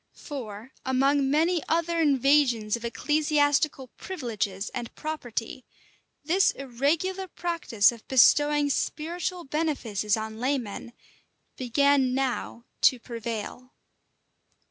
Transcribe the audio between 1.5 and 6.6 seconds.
other invasions of ecclesiastical privileges and property, this